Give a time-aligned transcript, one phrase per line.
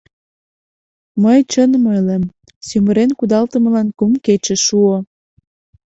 [1.23, 2.23] -Мый чыным ойлем,
[2.67, 4.97] сӱмырен кудалтымылан кум кече шуо.